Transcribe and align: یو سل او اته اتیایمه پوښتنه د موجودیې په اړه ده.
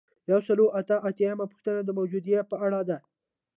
یو 0.31 0.39
سل 0.47 0.57
او 0.63 0.69
اته 0.79 0.95
اتیایمه 1.09 1.45
پوښتنه 1.51 1.79
د 1.83 1.89
موجودیې 1.97 2.39
په 2.49 2.55
اړه 2.65 2.79
ده. 2.89 2.97